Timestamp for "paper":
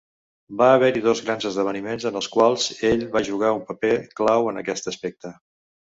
3.71-3.93